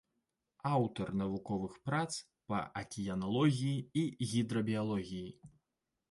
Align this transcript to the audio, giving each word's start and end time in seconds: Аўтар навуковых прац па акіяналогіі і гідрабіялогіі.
Аўтар 0.75 1.07
навуковых 1.21 1.73
прац 1.89 2.13
па 2.53 2.61
акіяналогіі 2.81 3.75
і 4.01 4.27
гідрабіялогіі. 4.31 5.29